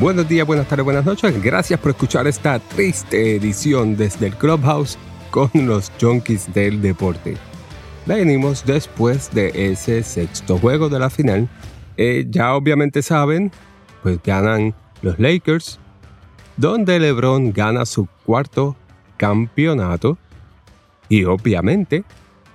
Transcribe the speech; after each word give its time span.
Buenos 0.00 0.26
días, 0.26 0.46
buenas 0.46 0.66
tardes, 0.66 0.82
buenas 0.86 1.04
noches. 1.04 1.42
Gracias 1.42 1.78
por 1.78 1.90
escuchar 1.90 2.26
esta 2.26 2.58
triste 2.58 3.36
edición 3.36 3.98
desde 3.98 4.28
el 4.28 4.34
Clubhouse 4.34 4.96
con 5.30 5.50
los 5.52 5.92
Junkies 6.00 6.54
del 6.54 6.80
Deporte. 6.80 7.36
Venimos 8.06 8.64
después 8.64 9.30
de 9.30 9.52
ese 9.70 10.02
sexto 10.02 10.56
juego 10.56 10.88
de 10.88 10.98
la 10.98 11.10
final. 11.10 11.50
Eh, 11.98 12.24
ya 12.30 12.54
obviamente 12.54 13.02
saben, 13.02 13.52
pues 14.02 14.18
ganan 14.22 14.74
los 15.02 15.18
Lakers, 15.18 15.78
donde 16.56 16.98
LeBron 16.98 17.52
gana 17.52 17.84
su 17.84 18.08
cuarto 18.24 18.76
campeonato. 19.18 20.16
Y 21.10 21.24
obviamente, 21.24 22.04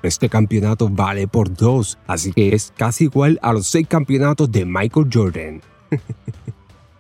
este 0.02 0.30
campeonato 0.30 0.90
vale 0.90 1.28
por 1.28 1.54
dos, 1.54 2.00
así 2.08 2.34
que 2.34 2.56
es 2.56 2.74
casi 2.76 3.04
igual 3.04 3.38
a 3.44 3.54
los 3.54 3.68
seis 3.68 3.88
campeonatos 3.88 4.52
de 4.52 4.66
Michael 4.66 5.10
Jordan. 5.14 5.62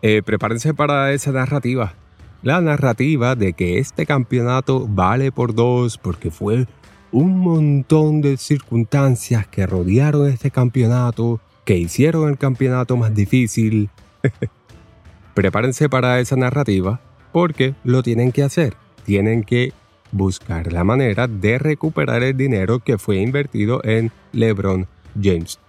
Eh, 0.01 0.21
prepárense 0.23 0.73
para 0.73 1.11
esa 1.13 1.31
narrativa. 1.31 1.93
La 2.41 2.61
narrativa 2.61 3.35
de 3.35 3.53
que 3.53 3.79
este 3.79 4.05
campeonato 4.05 4.87
vale 4.87 5.31
por 5.31 5.55
dos 5.55 5.97
porque 5.97 6.29
fue 6.29 6.67
un 7.11 7.39
montón 7.39 8.21
de 8.21 8.37
circunstancias 8.37 9.47
que 9.47 9.65
rodearon 9.65 10.27
este 10.27 10.51
campeonato, 10.51 11.39
que 11.63 11.77
hicieron 11.77 12.29
el 12.29 12.37
campeonato 12.37 12.97
más 12.97 13.15
difícil. 13.15 13.89
Prepárense 15.33 15.89
para 15.89 16.19
esa 16.19 16.35
narrativa 16.35 17.01
porque 17.31 17.73
lo 17.83 18.03
tienen 18.03 18.31
que 18.31 18.43
hacer. 18.43 18.75
Tienen 19.05 19.43
que 19.43 19.73
buscar 20.11 20.71
la 20.71 20.83
manera 20.83 21.27
de 21.27 21.57
recuperar 21.57 22.23
el 22.23 22.37
dinero 22.37 22.79
que 22.79 22.97
fue 22.97 23.17
invertido 23.17 23.81
en 23.83 24.11
LeBron 24.31 24.87
James. 25.21 25.59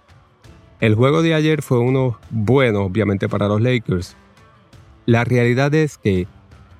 El 0.79 0.95
juego 0.95 1.21
de 1.21 1.33
ayer 1.33 1.61
fue 1.61 1.79
uno 1.79 2.19
bueno, 2.29 2.83
obviamente, 2.83 3.27
para 3.27 3.47
los 3.47 3.61
Lakers, 3.61 4.15
la 5.07 5.23
realidad 5.23 5.73
es 5.73 5.97
que 5.97 6.27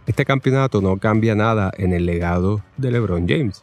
este 0.05 0.25
campeonato 0.25 0.81
no 0.81 0.97
cambia 0.97 1.33
nada 1.33 1.71
en 1.77 1.93
el 1.93 2.05
legado 2.05 2.61
de 2.75 2.91
LeBron 2.91 3.25
James. 3.25 3.61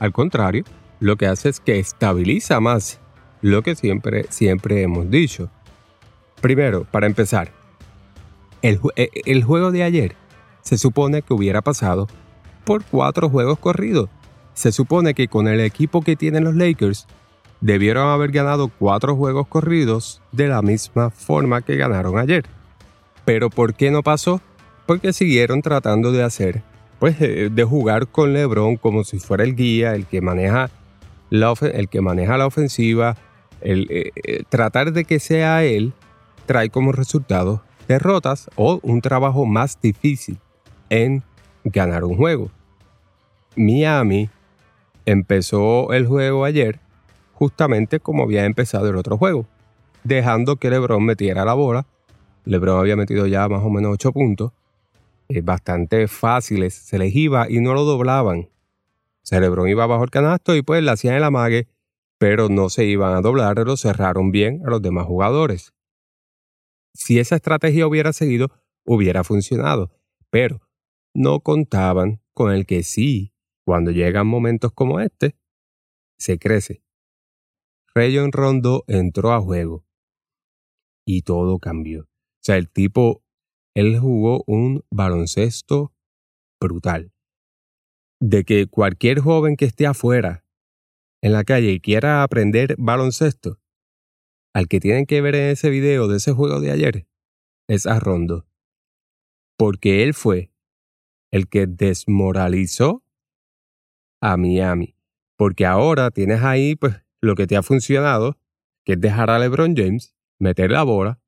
Al 0.00 0.12
contrario, 0.12 0.64
lo 0.98 1.16
que 1.16 1.28
hace 1.28 1.48
es 1.48 1.60
que 1.60 1.78
estabiliza 1.78 2.58
más 2.58 3.00
lo 3.42 3.62
que 3.62 3.76
siempre, 3.76 4.26
siempre 4.28 4.82
hemos 4.82 5.08
dicho. 5.08 5.50
Primero, 6.40 6.84
para 6.84 7.06
empezar, 7.06 7.52
el, 8.60 8.80
e, 8.96 9.08
el 9.24 9.44
juego 9.44 9.70
de 9.70 9.84
ayer 9.84 10.16
se 10.62 10.78
supone 10.78 11.22
que 11.22 11.32
hubiera 11.32 11.62
pasado 11.62 12.08
por 12.64 12.82
cuatro 12.84 13.30
juegos 13.30 13.60
corridos. 13.60 14.10
Se 14.52 14.72
supone 14.72 15.14
que 15.14 15.28
con 15.28 15.46
el 15.46 15.60
equipo 15.60 16.02
que 16.02 16.16
tienen 16.16 16.42
los 16.42 16.56
Lakers 16.56 17.06
debieron 17.60 18.08
haber 18.08 18.32
ganado 18.32 18.66
cuatro 18.66 19.14
juegos 19.14 19.46
corridos 19.46 20.22
de 20.32 20.48
la 20.48 20.60
misma 20.60 21.10
forma 21.10 21.62
que 21.62 21.76
ganaron 21.76 22.18
ayer. 22.18 22.55
Pero 23.26 23.50
¿por 23.50 23.74
qué 23.74 23.90
no 23.90 24.02
pasó? 24.02 24.40
Porque 24.86 25.12
siguieron 25.12 25.60
tratando 25.60 26.12
de 26.12 26.22
hacer, 26.22 26.62
pues 26.98 27.18
de 27.18 27.64
jugar 27.64 28.06
con 28.06 28.32
LeBron 28.32 28.76
como 28.76 29.04
si 29.04 29.18
fuera 29.18 29.44
el 29.44 29.54
guía, 29.54 29.94
el 29.94 30.06
que 30.06 30.22
maneja 30.22 30.70
la, 31.28 31.52
el 31.60 31.88
que 31.88 32.00
maneja 32.00 32.38
la 32.38 32.46
ofensiva, 32.46 33.16
el, 33.60 33.88
eh, 33.90 34.12
eh, 34.14 34.42
tratar 34.48 34.92
de 34.92 35.04
que 35.04 35.18
sea 35.18 35.64
él 35.64 35.92
trae 36.46 36.70
como 36.70 36.92
resultado 36.92 37.62
derrotas 37.88 38.48
o 38.54 38.78
un 38.82 39.00
trabajo 39.00 39.44
más 39.44 39.80
difícil 39.80 40.38
en 40.88 41.24
ganar 41.64 42.04
un 42.04 42.16
juego. 42.16 42.50
Miami 43.56 44.30
empezó 45.04 45.92
el 45.92 46.06
juego 46.06 46.44
ayer 46.44 46.78
justamente 47.32 47.98
como 47.98 48.22
había 48.22 48.44
empezado 48.44 48.88
el 48.88 48.96
otro 48.96 49.18
juego, 49.18 49.46
dejando 50.04 50.56
que 50.56 50.70
LeBron 50.70 51.04
metiera 51.04 51.44
la 51.44 51.54
bola 51.54 51.86
LeBron 52.46 52.78
había 52.78 52.94
metido 52.94 53.26
ya 53.26 53.48
más 53.48 53.62
o 53.64 53.70
menos 53.70 53.92
8 53.94 54.12
puntos, 54.12 54.52
eh, 55.28 55.40
bastante 55.40 56.06
fáciles, 56.06 56.74
se 56.74 56.96
les 56.98 57.14
iba 57.14 57.50
y 57.50 57.60
no 57.60 57.74
lo 57.74 57.82
doblaban. 57.82 58.38
O 58.38 58.48
sea, 59.24 59.40
LeBron 59.40 59.68
iba 59.68 59.84
bajo 59.86 60.04
el 60.04 60.10
canasto 60.10 60.54
y 60.54 60.62
pues 60.62 60.82
le 60.82 60.92
hacían 60.92 61.16
el 61.16 61.24
amague, 61.24 61.66
pero 62.18 62.48
no 62.48 62.70
se 62.70 62.84
iban 62.84 63.14
a 63.14 63.20
doblar, 63.20 63.58
lo 63.58 63.76
cerraron 63.76 64.30
bien 64.30 64.62
a 64.64 64.70
los 64.70 64.80
demás 64.80 65.06
jugadores. 65.06 65.74
Si 66.94 67.18
esa 67.18 67.34
estrategia 67.34 67.86
hubiera 67.88 68.12
seguido, 68.12 68.52
hubiera 68.84 69.24
funcionado, 69.24 69.90
pero 70.30 70.60
no 71.14 71.40
contaban 71.40 72.22
con 72.32 72.52
el 72.52 72.64
que 72.64 72.84
sí, 72.84 73.32
cuando 73.64 73.90
llegan 73.90 74.28
momentos 74.28 74.70
como 74.72 75.00
este, 75.00 75.34
se 76.16 76.38
crece. 76.38 76.84
Rayon 77.92 78.30
Rondo 78.30 78.84
entró 78.86 79.32
a 79.32 79.40
juego 79.40 79.84
y 81.04 81.22
todo 81.22 81.58
cambió 81.58 82.08
sea, 82.46 82.56
el 82.56 82.70
tipo, 82.70 83.24
él 83.74 83.98
jugó 83.98 84.44
un 84.46 84.84
baloncesto 84.90 85.92
brutal. 86.60 87.12
De 88.20 88.44
que 88.44 88.66
cualquier 88.66 89.20
joven 89.20 89.56
que 89.56 89.64
esté 89.64 89.86
afuera, 89.86 90.44
en 91.22 91.32
la 91.32 91.44
calle, 91.44 91.72
y 91.72 91.80
quiera 91.80 92.22
aprender 92.22 92.76
baloncesto, 92.78 93.60
al 94.54 94.68
que 94.68 94.80
tienen 94.80 95.06
que 95.06 95.20
ver 95.20 95.34
en 95.34 95.50
ese 95.50 95.70
video 95.70 96.08
de 96.08 96.18
ese 96.18 96.32
juego 96.32 96.60
de 96.60 96.70
ayer, 96.70 97.06
es 97.68 97.86
a 97.86 97.98
Rondo. 97.98 98.46
Porque 99.58 100.02
él 100.02 100.14
fue 100.14 100.52
el 101.32 101.48
que 101.48 101.66
desmoralizó 101.66 103.02
a 104.22 104.36
Miami. 104.36 104.94
Porque 105.36 105.66
ahora 105.66 106.10
tienes 106.10 106.42
ahí 106.42 106.76
pues 106.76 107.02
lo 107.20 107.34
que 107.34 107.46
te 107.46 107.56
ha 107.56 107.62
funcionado, 107.62 108.38
que 108.84 108.92
es 108.92 109.00
dejar 109.00 109.30
a 109.30 109.38
LeBron 109.38 109.74
James, 109.76 110.14
meter 110.38 110.70
la 110.70 110.84
bola, 110.84 111.20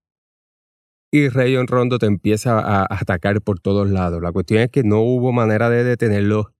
y 1.11 1.29
Rayon 1.29 1.67
Rondo 1.67 1.99
te 1.99 2.07
empieza 2.07 2.61
a 2.61 2.87
atacar 2.89 3.41
por 3.41 3.61
todos 3.61 3.89
lados. 3.91 4.21
La 4.23 4.33
cuestión 4.33 4.61
es 4.61 4.71
que 4.71 4.83
no 4.83 5.01
hubo 5.01 5.33
manera 5.33 5.71
de 5.71 5.85
detenerlo. 5.85 6.55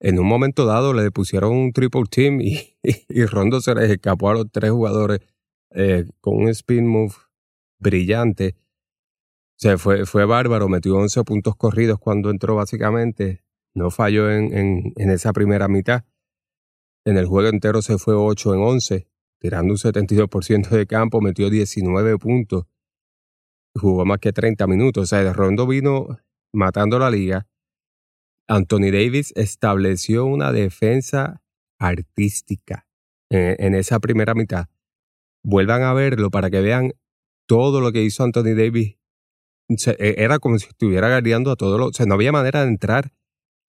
En 0.00 0.18
un 0.18 0.26
momento 0.26 0.66
dado 0.66 0.92
le 0.92 1.10
pusieron 1.10 1.52
un 1.52 1.72
triple 1.72 2.04
team 2.08 2.40
y, 2.40 2.76
Rondo 3.26 3.60
se 3.60 3.74
les 3.74 3.90
escapó 3.90 4.30
a 4.30 4.34
los 4.34 4.46
tres 4.52 4.70
jugadores 4.70 5.20
eh, 5.70 6.04
con 6.20 6.36
un 6.36 6.48
spin 6.48 6.86
move 6.86 7.14
brillante. 7.78 8.56
O 9.58 9.58
sea, 9.58 9.78
fue, 9.78 10.04
fue 10.04 10.26
bárbaro, 10.26 10.68
metió 10.68 10.96
11 10.96 11.24
puntos 11.24 11.56
corridos 11.56 11.98
cuando 11.98 12.30
entró 12.30 12.54
básicamente. 12.54 13.42
No 13.74 13.90
falló 13.90 14.30
en, 14.30 14.56
en, 14.56 14.92
en 14.96 15.10
esa 15.10 15.32
primera 15.32 15.66
mitad. 15.66 16.04
En 17.04 17.16
el 17.16 17.26
juego 17.26 17.48
entero 17.48 17.82
se 17.82 17.98
fue 17.98 18.14
8 18.14 18.54
en 18.54 18.60
11, 18.60 19.08
tirando 19.38 19.72
un 19.72 19.78
72% 19.78 20.68
de 20.68 20.86
campo, 20.86 21.20
metió 21.20 21.50
19 21.50 22.18
puntos 22.18 22.66
jugó 23.76 24.04
más 24.04 24.18
que 24.18 24.32
30 24.32 24.66
minutos. 24.66 25.02
O 25.04 25.06
sea, 25.06 25.32
Rondo 25.32 25.66
vino 25.66 26.18
matando 26.52 26.98
la 26.98 27.10
liga. 27.10 27.46
Anthony 28.48 28.90
Davis 28.92 29.32
estableció 29.36 30.24
una 30.24 30.52
defensa 30.52 31.42
artística 31.78 32.86
en, 33.30 33.74
esa 33.74 33.98
primera 33.98 34.34
mitad. 34.34 34.66
Vuelvan 35.44 35.82
a 35.82 35.92
verlo 35.92 36.30
para 36.30 36.50
que 36.50 36.60
vean 36.60 36.92
todo 37.46 37.80
lo 37.80 37.92
que 37.92 38.02
hizo 38.02 38.24
Anthony 38.24 38.54
Davis. 38.56 38.96
E, 39.68 40.14
era 40.18 40.38
como 40.38 40.58
si 40.58 40.68
estuviera 40.68 41.08
guardiando 41.08 41.50
a 41.50 41.56
todos 41.56 41.78
los... 41.78 41.90
O 41.90 41.92
sea, 41.92 42.06
no 42.06 42.14
había 42.14 42.32
manera 42.32 42.62
de 42.62 42.68
entrar 42.68 43.12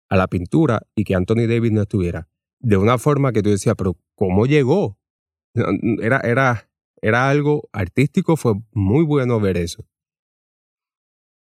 a 0.09 0.17
la 0.17 0.27
pintura 0.27 0.83
y 0.95 1.05
que 1.05 1.15
Anthony 1.15 1.47
Davis 1.47 1.73
no 1.73 1.83
estuviera. 1.83 2.29
De 2.61 2.77
una 2.77 2.99
forma 2.99 3.33
que 3.33 3.43
tú 3.43 3.51
decías, 3.51 3.75
pero 3.77 3.97
¿cómo 4.15 4.47
llegó? 4.47 4.99
Era, 6.01 6.21
era, 6.21 6.71
era 7.03 7.29
algo 7.29 7.69
artístico, 7.73 8.37
fue 8.37 8.55
muy 8.73 9.05
bueno 9.05 9.41
ver 9.41 9.59
eso. 9.59 9.85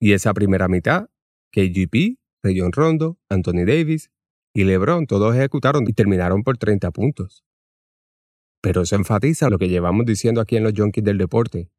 Y 0.05 0.13
esa 0.13 0.35
primera 0.35 0.69
mitad, 0.69 1.09
KGP, 1.51 2.19
Rayon 2.43 2.73
Rondo, 2.73 3.19
Anthony 3.31 3.65
Davis 3.65 4.11
y 4.53 4.65
LeBron 4.65 5.07
todos 5.07 5.35
ejecutaron 5.35 5.89
y 5.89 5.95
terminaron 5.95 6.43
por 6.43 6.59
30 6.59 6.91
puntos. 6.91 7.43
Pero 8.61 8.83
eso 8.83 8.97
enfatiza 8.97 9.49
lo 9.49 9.57
que 9.57 9.71
llevamos 9.71 10.05
diciendo 10.05 10.43
aquí 10.43 10.59
en 10.59 10.65
los 10.65 10.75
Junkies 10.77 11.05
del 11.05 11.17
deporte. 11.17 11.71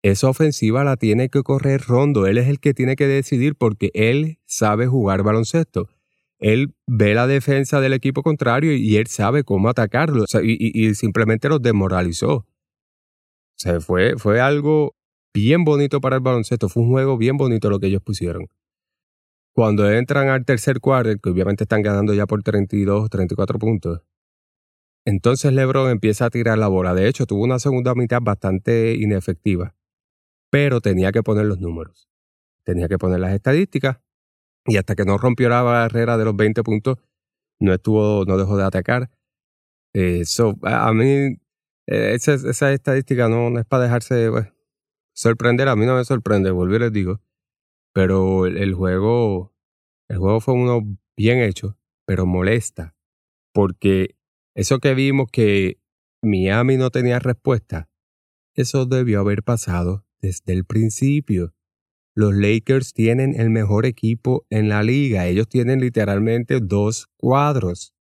Esa 0.00 0.28
ofensiva 0.28 0.84
la 0.84 0.96
tiene 0.96 1.28
que 1.28 1.42
correr 1.42 1.80
Rondo, 1.80 2.28
él 2.28 2.38
es 2.38 2.46
el 2.46 2.60
que 2.60 2.72
tiene 2.72 2.94
que 2.94 3.08
decidir 3.08 3.56
porque 3.56 3.90
él 3.94 4.38
sabe 4.46 4.86
jugar 4.86 5.24
baloncesto. 5.24 5.88
Él 6.38 6.76
ve 6.86 7.14
la 7.14 7.26
defensa 7.26 7.80
del 7.80 7.94
equipo 7.94 8.22
contrario 8.22 8.74
y 8.76 8.96
él 8.96 9.08
sabe 9.08 9.42
cómo 9.42 9.68
atacarlo 9.68 10.24
y, 10.40 10.94
simplemente 10.94 11.48
los 11.48 11.60
desmoralizó. 11.60 12.32
O 12.32 12.46
sea, 13.56 13.80
fue, 13.80 14.16
fue 14.18 14.40
algo 14.40 14.94
bien 15.34 15.64
bonito 15.64 16.00
para 16.00 16.16
el 16.16 16.22
baloncesto. 16.22 16.68
Fue 16.68 16.82
un 16.82 16.90
juego 16.90 17.16
bien 17.16 17.36
bonito 17.36 17.70
lo 17.70 17.78
que 17.80 17.86
ellos 17.86 18.02
pusieron. 18.02 18.48
Cuando 19.54 19.90
entran 19.90 20.28
al 20.28 20.44
tercer 20.44 20.80
cuarto, 20.80 21.10
que 21.22 21.30
obviamente 21.30 21.64
están 21.64 21.82
ganando 21.82 22.14
ya 22.14 22.26
por 22.26 22.42
32, 22.42 23.10
34 23.10 23.58
puntos, 23.58 24.02
entonces 25.04 25.52
LeBron 25.52 25.90
empieza 25.90 26.26
a 26.26 26.30
tirar 26.30 26.58
la 26.58 26.68
bola. 26.68 26.94
De 26.94 27.08
hecho, 27.08 27.26
tuvo 27.26 27.44
una 27.44 27.58
segunda 27.58 27.94
mitad 27.94 28.20
bastante 28.22 28.94
inefectiva, 28.94 29.74
pero 30.50 30.80
tenía 30.80 31.12
que 31.12 31.22
poner 31.22 31.46
los 31.46 31.58
números. 31.58 32.08
Tenía 32.64 32.88
que 32.88 32.98
poner 32.98 33.20
las 33.20 33.34
estadísticas 33.34 33.98
y 34.66 34.76
hasta 34.76 34.94
que 34.94 35.04
no 35.04 35.18
rompió 35.18 35.48
la 35.48 35.62
barrera 35.62 36.16
de 36.16 36.24
los 36.24 36.36
20 36.36 36.62
puntos, 36.62 36.98
no 37.60 37.74
estuvo, 37.74 38.24
no 38.24 38.38
dejó 38.38 38.56
de 38.56 38.64
atacar. 38.64 39.10
Eso, 39.92 40.50
eh, 40.62 40.70
a 40.70 40.92
mí, 40.92 41.04
eh, 41.86 42.14
esa, 42.14 42.34
esa 42.34 42.72
estadística 42.72 43.28
no, 43.28 43.58
es 43.58 43.66
para 43.66 43.84
dejarse, 43.84 44.30
pues, 44.30 44.48
sorprender, 45.14 45.68
a 45.68 45.76
mí 45.76 45.86
no 45.86 45.96
me 45.96 46.04
sorprende, 46.04 46.50
volví 46.50 46.78
les 46.78 46.92
digo. 46.92 47.20
pero 47.94 48.46
el 48.46 48.74
juego, 48.74 49.54
el 50.08 50.18
juego 50.18 50.40
fue 50.40 50.54
uno 50.54 50.80
bien 51.16 51.40
hecho, 51.40 51.78
pero 52.06 52.26
molesta, 52.26 52.96
porque 53.52 54.16
eso 54.54 54.78
que 54.78 54.94
vimos 54.94 55.28
que 55.30 55.78
Miami 56.22 56.76
no 56.76 56.90
tenía 56.90 57.18
respuesta, 57.18 57.90
eso 58.54 58.86
debió 58.86 59.20
haber 59.20 59.42
pasado 59.42 60.06
desde 60.20 60.52
el 60.52 60.64
principio. 60.64 61.54
Los 62.14 62.34
Lakers 62.34 62.92
tienen 62.92 63.38
el 63.40 63.48
mejor 63.48 63.86
equipo 63.86 64.46
en 64.50 64.68
la 64.68 64.82
liga. 64.82 65.26
Ellos 65.26 65.48
tienen 65.48 65.80
literalmente 65.80 66.60
dos 66.60 67.08
cuadros. 67.16 67.94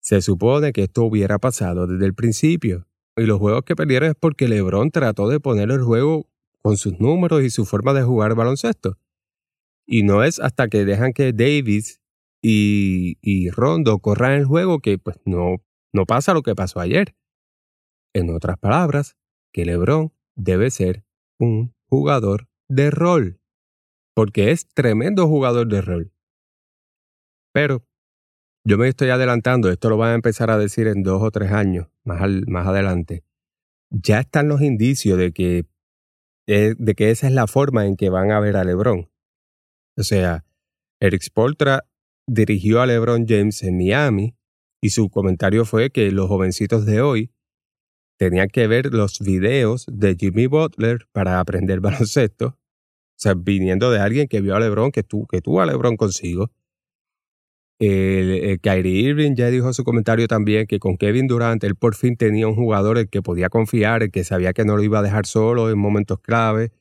Se 0.00 0.20
supone 0.22 0.72
que 0.72 0.84
esto 0.84 1.04
hubiera 1.04 1.38
pasado 1.38 1.86
desde 1.86 2.06
el 2.06 2.14
principio. 2.14 2.88
Y 3.20 3.26
los 3.26 3.38
juegos 3.38 3.64
que 3.64 3.76
perdieron 3.76 4.08
es 4.08 4.14
porque 4.18 4.48
LeBron 4.48 4.90
trató 4.90 5.28
de 5.28 5.40
poner 5.40 5.70
el 5.70 5.82
juego 5.82 6.26
con 6.62 6.78
sus 6.78 6.98
números 7.00 7.42
y 7.42 7.50
su 7.50 7.66
forma 7.66 7.92
de 7.92 8.02
jugar 8.02 8.34
baloncesto. 8.34 8.96
Y 9.86 10.04
no 10.04 10.24
es 10.24 10.40
hasta 10.40 10.68
que 10.68 10.86
dejan 10.86 11.12
que 11.12 11.34
Davis 11.34 12.00
y, 12.40 13.18
y 13.20 13.50
Rondo 13.50 13.98
corran 13.98 14.32
el 14.32 14.46
juego 14.46 14.78
que 14.78 14.96
pues 14.96 15.18
no, 15.26 15.56
no 15.92 16.06
pasa 16.06 16.32
lo 16.32 16.42
que 16.42 16.54
pasó 16.54 16.80
ayer. 16.80 17.14
En 18.14 18.30
otras 18.30 18.56
palabras, 18.58 19.18
que 19.52 19.66
LeBron 19.66 20.14
debe 20.34 20.70
ser 20.70 21.04
un 21.38 21.74
jugador 21.90 22.48
de 22.68 22.90
rol, 22.90 23.38
porque 24.14 24.50
es 24.50 24.66
tremendo 24.66 25.28
jugador 25.28 25.68
de 25.68 25.82
rol. 25.82 26.12
Pero 27.52 27.84
yo 28.64 28.78
me 28.78 28.88
estoy 28.88 29.10
adelantando, 29.10 29.70
esto 29.70 29.90
lo 29.90 29.98
van 29.98 30.12
a 30.12 30.14
empezar 30.14 30.50
a 30.50 30.56
decir 30.56 30.86
en 30.86 31.02
dos 31.02 31.22
o 31.22 31.30
tres 31.30 31.52
años, 31.52 31.88
más, 32.46 32.66
adelante. 32.66 33.24
Ya 33.90 34.20
están 34.20 34.48
los 34.48 34.62
indicios 34.62 35.18
de 35.18 35.32
que, 35.32 35.66
eh, 36.46 36.74
de 36.78 36.94
que 36.94 37.10
esa 37.10 37.26
es 37.26 37.32
la 37.32 37.46
forma 37.46 37.86
en 37.86 37.96
que 37.96 38.10
van 38.10 38.30
a 38.30 38.40
ver 38.40 38.56
a 38.56 38.64
LeBron. 38.64 39.10
O 39.96 40.02
sea, 40.02 40.44
Eric 41.00 41.22
Spoltra 41.22 41.86
dirigió 42.26 42.80
a 42.80 42.86
LeBron 42.86 43.26
James 43.26 43.62
en 43.62 43.76
Miami 43.76 44.36
y 44.80 44.90
su 44.90 45.10
comentario 45.10 45.64
fue 45.64 45.90
que 45.90 46.10
los 46.12 46.28
jovencitos 46.28 46.86
de 46.86 47.00
hoy 47.00 47.32
tenían 48.18 48.48
que 48.48 48.66
ver 48.66 48.92
los 48.92 49.20
videos 49.20 49.86
de 49.90 50.14
Jimmy 50.14 50.46
Butler 50.46 51.06
para 51.12 51.40
aprender 51.40 51.80
baloncesto 51.80 52.60
o 53.20 53.22
sea, 53.22 53.34
viniendo 53.34 53.90
de 53.90 54.00
alguien 54.00 54.28
que 54.28 54.40
vio 54.40 54.56
a 54.56 54.60
LeBron, 54.60 54.92
que, 54.92 55.02
tú, 55.02 55.26
que 55.26 55.42
tuvo 55.42 55.60
a 55.60 55.66
LeBron 55.66 55.98
consigo. 55.98 56.50
El, 57.80 58.60
Kyrie 58.60 59.08
Irving 59.08 59.34
ya 59.34 59.48
dijo 59.48 59.72
su 59.72 59.84
comentario 59.84 60.28
también 60.28 60.66
que 60.66 60.78
con 60.78 60.98
Kevin 60.98 61.26
Durant 61.26 61.64
él 61.64 61.76
por 61.76 61.94
fin 61.94 62.14
tenía 62.14 62.46
un 62.46 62.54
jugador 62.54 62.98
el 62.98 63.08
que 63.08 63.22
podía 63.22 63.48
confiar, 63.48 64.02
el 64.02 64.10
que 64.10 64.22
sabía 64.22 64.52
que 64.52 64.66
no 64.66 64.76
lo 64.76 64.82
iba 64.82 64.98
a 64.98 65.02
dejar 65.02 65.24
solo 65.24 65.70
en 65.70 65.78
momentos 65.78 66.20
clave. 66.20 66.72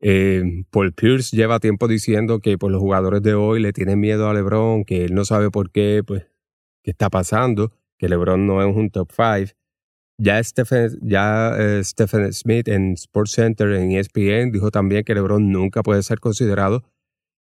Eh, 0.00 0.64
Paul 0.70 0.92
Pierce 0.92 1.34
lleva 1.34 1.58
tiempo 1.58 1.88
diciendo 1.88 2.40
que 2.40 2.58
pues, 2.58 2.70
los 2.70 2.82
jugadores 2.82 3.22
de 3.22 3.32
hoy 3.32 3.60
le 3.60 3.72
tienen 3.72 3.98
miedo 3.98 4.28
a 4.28 4.34
LeBron, 4.34 4.84
que 4.84 5.06
él 5.06 5.14
no 5.14 5.24
sabe 5.24 5.50
por 5.50 5.70
qué, 5.70 6.02
pues, 6.06 6.26
qué 6.82 6.90
está 6.90 7.08
pasando, 7.08 7.72
que 7.96 8.10
LeBron 8.10 8.46
no 8.46 8.60
es 8.62 8.76
un 8.76 8.90
top 8.90 9.10
five. 9.10 9.56
Ya 10.18 10.42
Stephen, 10.44 10.90
ya, 11.00 11.56
eh, 11.58 11.82
Stephen 11.82 12.30
Smith 12.34 12.68
en 12.68 12.92
Sports 12.92 13.32
Center 13.32 13.70
en 13.72 13.92
ESPN 13.92 14.52
dijo 14.52 14.70
también 14.70 15.04
que 15.04 15.14
LeBron 15.14 15.50
nunca 15.50 15.82
puede 15.82 16.02
ser 16.02 16.20
considerado 16.20 16.84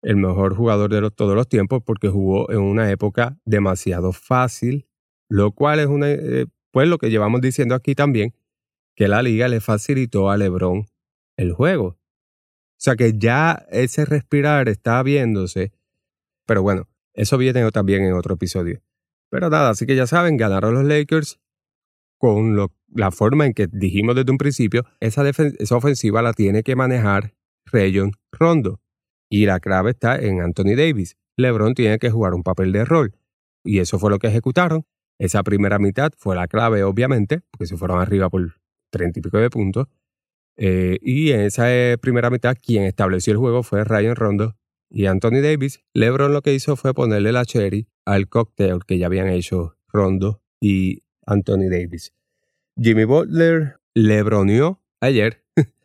el 0.01 0.17
mejor 0.17 0.55
jugador 0.55 0.89
de 0.89 1.11
todos 1.11 1.35
los 1.35 1.47
tiempos 1.47 1.81
porque 1.85 2.09
jugó 2.09 2.51
en 2.51 2.59
una 2.59 2.89
época 2.91 3.37
demasiado 3.45 4.11
fácil, 4.11 4.87
lo 5.29 5.51
cual 5.51 5.79
es 5.79 5.87
una, 5.87 6.09
eh, 6.09 6.47
pues 6.71 6.87
lo 6.87 6.97
que 6.97 7.09
llevamos 7.09 7.41
diciendo 7.41 7.75
aquí 7.75 7.95
también, 7.95 8.33
que 8.95 9.07
la 9.07 9.21
liga 9.21 9.47
le 9.47 9.61
facilitó 9.61 10.29
a 10.29 10.37
LeBron 10.37 10.87
el 11.37 11.53
juego. 11.53 11.85
O 11.85 12.83
sea 12.83 12.95
que 12.95 13.13
ya 13.15 13.65
ese 13.69 14.05
respirar 14.05 14.67
está 14.67 15.01
viéndose, 15.03 15.71
pero 16.47 16.63
bueno, 16.63 16.87
eso 17.13 17.37
viene 17.37 17.69
también 17.71 18.03
en 18.03 18.13
otro 18.13 18.35
episodio. 18.35 18.81
Pero 19.29 19.49
nada, 19.49 19.69
así 19.69 19.85
que 19.85 19.95
ya 19.95 20.07
saben, 20.07 20.35
ganaron 20.35 20.73
los 20.73 20.83
Lakers 20.83 21.39
con 22.17 22.55
la 22.93 23.11
forma 23.11 23.45
en 23.45 23.53
que 23.53 23.67
dijimos 23.71 24.15
desde 24.15 24.31
un 24.31 24.37
principio, 24.37 24.85
esa, 24.99 25.27
esa 25.27 25.75
ofensiva 25.75 26.21
la 26.21 26.33
tiene 26.33 26.63
que 26.63 26.75
manejar 26.75 27.33
Rayon 27.65 28.11
Rondo. 28.31 28.81
Y 29.31 29.45
la 29.45 29.61
clave 29.61 29.91
está 29.91 30.17
en 30.17 30.41
Anthony 30.41 30.75
Davis. 30.75 31.15
LeBron 31.37 31.73
tiene 31.73 31.99
que 31.99 32.11
jugar 32.11 32.33
un 32.33 32.43
papel 32.43 32.73
de 32.73 32.83
rol. 32.83 33.15
Y 33.63 33.79
eso 33.79 33.97
fue 33.97 34.11
lo 34.11 34.19
que 34.19 34.27
ejecutaron. 34.27 34.85
Esa 35.17 35.41
primera 35.41 35.79
mitad 35.79 36.11
fue 36.17 36.35
la 36.35 36.49
clave, 36.49 36.83
obviamente, 36.83 37.41
porque 37.49 37.65
se 37.65 37.77
fueron 37.77 38.01
arriba 38.01 38.29
por 38.29 38.55
treinta 38.89 39.19
y 39.19 39.21
pico 39.21 39.37
de 39.37 39.49
puntos. 39.49 39.87
Eh, 40.57 40.97
y 41.01 41.31
en 41.31 41.41
esa 41.41 41.73
eh, 41.73 41.97
primera 41.97 42.29
mitad, 42.29 42.57
quien 42.61 42.83
estableció 42.83 43.31
el 43.31 43.39
juego 43.39 43.63
fue 43.63 43.85
Ryan 43.85 44.17
Rondo 44.17 44.57
y 44.89 45.05
Anthony 45.05 45.41
Davis. 45.41 45.81
LeBron 45.93 46.33
lo 46.33 46.41
que 46.41 46.53
hizo 46.53 46.75
fue 46.75 46.93
ponerle 46.93 47.31
la 47.31 47.45
cherry 47.45 47.87
al 48.03 48.27
cocktail 48.27 48.79
que 48.85 48.97
ya 48.97 49.05
habían 49.05 49.29
hecho 49.29 49.77
Rondo 49.87 50.41
y 50.59 51.03
Anthony 51.25 51.69
Davis. 51.69 52.13
Jimmy 52.77 53.05
Butler 53.05 53.77
lebroneó 53.93 54.81
ayer 54.99 55.45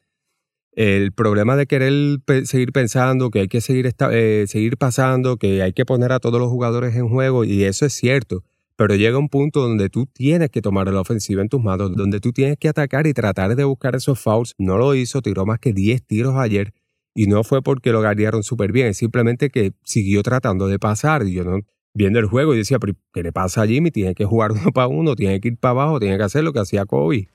el 0.77 1.11
problema 1.13 1.57
de 1.57 1.67
querer 1.67 2.21
seguir 2.45 2.71
pensando 2.71 3.31
que 3.31 3.41
hay 3.41 3.49
que 3.49 3.61
seguir, 3.61 3.93
eh, 4.13 4.45
seguir 4.47 4.77
pasando, 4.77 5.39
que 5.39 5.63
hay 5.63 5.73
que 5.73 5.85
poner 5.85 6.13
a 6.13 6.21
todos 6.21 6.39
los 6.39 6.51
jugadores 6.51 6.95
en 6.95 7.09
juego, 7.09 7.45
y 7.45 7.65
eso 7.65 7.87
es 7.87 7.95
cierto. 7.95 8.45
Pero 8.77 8.95
llega 8.95 9.19
un 9.19 9.31
punto 9.31 9.63
donde 9.63 9.89
tú 9.89 10.07
tienes 10.07 10.51
que 10.51 10.61
tomar 10.61 10.87
la 10.93 11.01
ofensiva 11.01 11.41
en 11.41 11.49
tus 11.49 11.63
manos, 11.63 11.97
donde 11.97 12.21
tú 12.21 12.33
tienes 12.33 12.59
que 12.59 12.69
atacar 12.69 13.07
y 13.07 13.15
tratar 13.15 13.57
de 13.57 13.65
buscar 13.65 13.97
esos 13.97 14.21
fouls. 14.21 14.55
No 14.59 14.77
lo 14.77 14.95
hizo, 14.95 15.23
tiró 15.23 15.47
más 15.47 15.59
que 15.59 15.73
10 15.73 16.03
tiros 16.07 16.37
ayer 16.37 16.75
y 17.15 17.27
no 17.27 17.43
fue 17.43 17.63
porque 17.63 17.91
lo 17.91 18.03
ganearon 18.03 18.43
súper 18.43 18.73
bien, 18.73 18.89
es 18.89 18.99
simplemente 18.99 19.49
que 19.49 19.73
siguió 19.83 20.23
tratando 20.23 20.69
de 20.69 20.79
pasar. 20.79 21.27
Y 21.27 21.33
yo 21.33 21.45
no, 21.45 21.61
viendo 21.95 22.19
el 22.19 22.27
juego 22.27 22.55
y 22.55 22.59
decía, 22.59 22.79
¿qué 23.15 23.23
le 23.23 23.33
pasa 23.33 23.63
a 23.63 23.67
Jimmy? 23.67 23.91
Tiene 23.91 24.15
que 24.15 24.27
jugar 24.27 24.53
uno 24.61 24.71
para 24.73 24.89
uno, 24.89 25.17
tiene 25.17 25.41
que 25.41 25.49
ir 25.49 25.57
para 25.57 25.71
abajo, 25.71 25.99
tiene 25.99 26.19
que 26.19 26.25
hacer 26.25 26.45
lo 26.45 26.53
que 26.53 26.61
hacía 26.61 26.85
Kobe. 26.85 27.31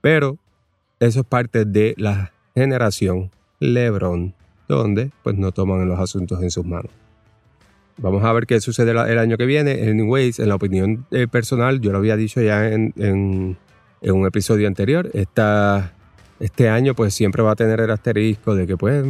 Pero 0.00 0.38
eso 1.00 1.20
es 1.20 1.26
parte 1.26 1.64
de 1.64 1.94
la 1.96 2.33
generación 2.54 3.30
LeBron, 3.60 4.34
donde 4.68 5.10
pues 5.22 5.36
no 5.36 5.52
toman 5.52 5.88
los 5.88 5.98
asuntos 5.98 6.42
en 6.42 6.50
sus 6.50 6.64
manos. 6.64 6.90
Vamos 7.96 8.24
a 8.24 8.32
ver 8.32 8.46
qué 8.46 8.60
sucede 8.60 8.90
el 8.90 9.18
año 9.18 9.36
que 9.36 9.46
viene. 9.46 9.88
Anyways, 9.88 10.40
en 10.40 10.48
la 10.48 10.56
opinión 10.56 11.06
eh, 11.10 11.28
personal, 11.28 11.80
yo 11.80 11.92
lo 11.92 11.98
había 11.98 12.16
dicho 12.16 12.40
ya 12.40 12.68
en, 12.68 12.92
en, 12.96 13.56
un 14.02 14.26
episodio 14.26 14.68
anterior, 14.68 15.10
esta, 15.14 15.92
este 16.38 16.68
año 16.68 16.94
pues 16.94 17.14
siempre 17.14 17.42
va 17.42 17.52
a 17.52 17.56
tener 17.56 17.80
el 17.80 17.90
asterisco 17.90 18.54
de 18.54 18.66
que 18.66 18.76
pues 18.76 19.06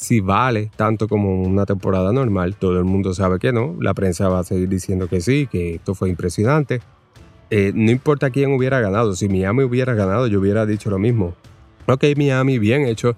si 0.00 0.20
vale 0.20 0.70
tanto 0.76 1.08
como 1.08 1.42
una 1.42 1.66
temporada 1.66 2.12
normal. 2.12 2.56
Todo 2.56 2.78
el 2.78 2.84
mundo 2.84 3.12
sabe 3.12 3.38
que 3.38 3.52
no. 3.52 3.76
La 3.80 3.92
prensa 3.92 4.28
va 4.28 4.38
a 4.40 4.44
seguir 4.44 4.68
diciendo 4.68 5.08
que 5.08 5.20
sí, 5.20 5.46
que 5.46 5.74
esto 5.74 5.94
fue 5.94 6.08
impresionante. 6.08 6.80
Eh, 7.50 7.72
no 7.74 7.90
importa 7.90 8.30
quién 8.30 8.52
hubiera 8.52 8.80
ganado. 8.80 9.14
Si 9.14 9.28
Miami 9.28 9.64
hubiera 9.64 9.92
ganado, 9.94 10.26
yo 10.26 10.40
hubiera 10.40 10.64
dicho 10.64 10.88
lo 10.88 10.98
mismo. 10.98 11.34
Ok, 11.92 12.04
Miami, 12.16 12.58
bien 12.58 12.86
hecho, 12.86 13.16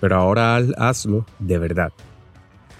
pero 0.00 0.16
ahora 0.16 0.56
hazlo 0.56 1.26
de 1.38 1.58
verdad. 1.58 1.92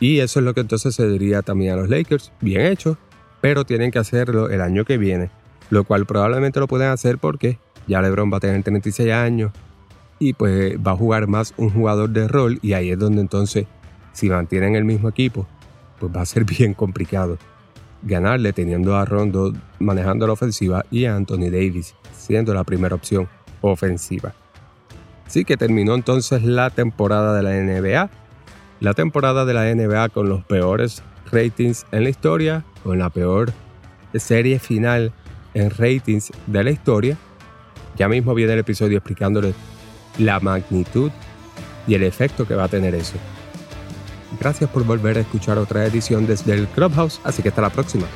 Y 0.00 0.18
eso 0.18 0.40
es 0.40 0.44
lo 0.44 0.54
que 0.54 0.60
entonces 0.60 0.94
se 0.94 1.08
diría 1.08 1.42
también 1.42 1.72
a 1.72 1.76
los 1.76 1.88
Lakers. 1.88 2.32
Bien 2.40 2.62
hecho, 2.62 2.98
pero 3.40 3.64
tienen 3.64 3.90
que 3.90 3.98
hacerlo 3.98 4.50
el 4.50 4.60
año 4.60 4.84
que 4.84 4.98
viene. 4.98 5.30
Lo 5.70 5.84
cual 5.84 6.06
probablemente 6.06 6.60
lo 6.60 6.68
pueden 6.68 6.90
hacer 6.90 7.18
porque 7.18 7.58
ya 7.86 8.02
LeBron 8.02 8.32
va 8.32 8.36
a 8.38 8.40
tener 8.40 8.62
36 8.62 9.12
años, 9.12 9.52
y 10.18 10.32
pues 10.32 10.76
va 10.78 10.92
a 10.92 10.96
jugar 10.96 11.26
más 11.26 11.54
un 11.56 11.70
jugador 11.70 12.10
de 12.10 12.28
rol 12.28 12.58
y 12.62 12.72
ahí 12.72 12.90
es 12.90 12.98
donde 12.98 13.20
entonces 13.20 13.66
si 14.12 14.28
mantienen 14.28 14.74
el 14.74 14.84
mismo 14.84 15.08
equipo 15.08 15.46
pues 15.98 16.14
va 16.14 16.22
a 16.22 16.26
ser 16.26 16.44
bien 16.58 16.74
complicado 16.74 17.38
ganarle 18.02 18.52
teniendo 18.52 18.96
a 18.96 19.04
Rondo 19.04 19.52
manejando 19.78 20.26
la 20.26 20.32
ofensiva 20.34 20.84
y 20.90 21.04
a 21.06 21.16
Anthony 21.16 21.50
Davis 21.50 21.94
siendo 22.12 22.54
la 22.54 22.64
primera 22.64 22.94
opción 22.94 23.28
ofensiva. 23.60 24.34
Así 25.26 25.44
que 25.44 25.56
terminó 25.56 25.94
entonces 25.94 26.42
la 26.42 26.70
temporada 26.70 27.34
de 27.34 27.42
la 27.42 27.50
NBA. 27.50 28.10
La 28.80 28.94
temporada 28.94 29.44
de 29.44 29.54
la 29.54 29.74
NBA 29.74 30.10
con 30.10 30.28
los 30.28 30.44
peores 30.44 31.02
ratings 31.32 31.86
en 31.92 32.04
la 32.04 32.10
historia, 32.10 32.64
con 32.84 32.98
la 32.98 33.10
peor 33.10 33.52
serie 34.14 34.58
final 34.58 35.12
en 35.54 35.70
ratings 35.70 36.32
de 36.46 36.64
la 36.64 36.70
historia. 36.70 37.16
Ya 37.96 38.08
mismo 38.08 38.34
viene 38.34 38.52
el 38.52 38.60
episodio 38.60 38.98
explicándoles 38.98 39.54
la 40.18 40.40
magnitud 40.40 41.10
y 41.86 41.94
el 41.94 42.02
efecto 42.02 42.46
que 42.46 42.54
va 42.54 42.64
a 42.64 42.68
tener 42.68 42.94
eso. 42.94 43.16
Gracias 44.40 44.68
por 44.70 44.84
volver 44.84 45.16
a 45.16 45.20
escuchar 45.20 45.58
otra 45.58 45.86
edición 45.86 46.26
desde 46.26 46.52
el 46.52 46.66
Clubhouse, 46.68 47.20
así 47.24 47.42
que 47.42 47.48
hasta 47.48 47.62
la 47.62 47.70
próxima. 47.70 48.06